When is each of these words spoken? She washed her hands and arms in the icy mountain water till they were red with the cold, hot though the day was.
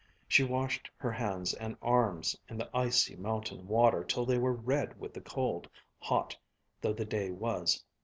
She 0.27 0.43
washed 0.43 0.89
her 0.97 1.11
hands 1.11 1.53
and 1.53 1.77
arms 1.79 2.35
in 2.49 2.57
the 2.57 2.71
icy 2.75 3.15
mountain 3.15 3.67
water 3.67 4.03
till 4.03 4.25
they 4.25 4.39
were 4.39 4.51
red 4.51 4.99
with 4.99 5.13
the 5.13 5.21
cold, 5.21 5.69
hot 5.99 6.35
though 6.81 6.93
the 6.93 7.05
day 7.05 7.29
was. 7.29 7.85